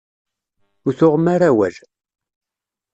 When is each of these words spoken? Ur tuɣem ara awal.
Ur 0.85 0.93
tuɣem 0.99 1.25
ara 1.33 1.45
awal. 1.51 1.75